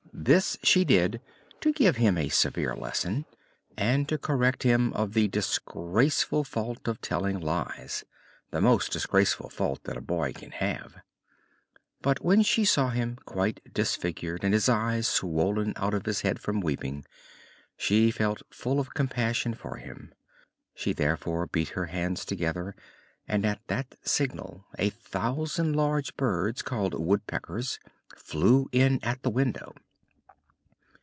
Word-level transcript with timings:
This 0.23 0.55
she 0.61 0.85
did 0.85 1.19
to 1.61 1.73
give 1.73 1.95
him 1.95 2.15
a 2.15 2.29
severe 2.29 2.75
lesson, 2.75 3.25
and 3.75 4.07
to 4.07 4.19
correct 4.19 4.61
him 4.61 4.93
of 4.93 5.15
the 5.15 5.27
disgraceful 5.27 6.43
fault 6.43 6.87
of 6.87 7.01
telling 7.01 7.39
lies 7.39 8.03
the 8.51 8.61
most 8.61 8.91
disgraceful 8.91 9.49
fault 9.49 9.83
that 9.85 9.97
a 9.97 10.01
boy 10.01 10.31
can 10.33 10.51
have. 10.51 10.97
But 12.03 12.23
when 12.23 12.43
she 12.43 12.65
saw 12.65 12.91
him 12.91 13.17
quite 13.25 13.61
disfigured 13.73 14.43
and 14.43 14.53
his 14.53 14.69
eyes 14.69 15.07
swollen 15.07 15.73
out 15.75 15.95
of 15.95 16.05
his 16.05 16.21
head 16.21 16.39
from 16.39 16.59
weeping, 16.61 17.03
she 17.75 18.11
felt 18.11 18.43
full 18.51 18.79
of 18.79 18.93
compassion 18.93 19.55
for 19.55 19.77
him. 19.77 20.13
She 20.75 20.93
therefore 20.93 21.47
beat 21.47 21.69
her 21.69 21.87
hands 21.87 22.25
together 22.25 22.75
and 23.27 23.43
at 23.43 23.65
that 23.69 23.95
signal 24.03 24.65
a 24.77 24.91
thousand 24.91 25.75
large 25.75 26.15
birds 26.15 26.61
called 26.61 26.93
Woodpeckers 26.93 27.79
flew 28.15 28.69
in 28.71 28.99
at 29.03 29.23
the 29.23 29.31
window. 29.31 29.73